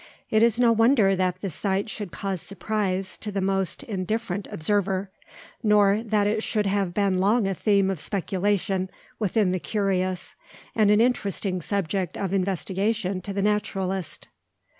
It 0.31 0.41
is 0.41 0.59
no 0.59 0.71
wonder 0.71 1.15
that 1.15 1.41
the 1.41 1.51
sight 1.51 1.87
should 1.87 2.11
cause 2.11 2.41
surprise 2.41 3.19
to 3.19 3.31
the 3.31 3.39
most 3.39 3.83
indifferent 3.83 4.47
observer, 4.49 5.11
nor 5.61 6.01
that 6.01 6.25
it 6.25 6.41
should 6.41 6.65
have 6.65 6.91
been 6.95 7.19
long 7.19 7.47
a 7.47 7.53
theme 7.53 7.91
of 7.91 8.01
speculation 8.01 8.89
with 9.19 9.33
the 9.33 9.59
curious, 9.59 10.33
and 10.73 10.89
an 10.89 11.01
interesting 11.01 11.61
subject 11.61 12.17
of 12.17 12.33
investigation 12.33 13.21
to 13.21 13.31
the 13.31 13.43
naturalist. 13.43 14.27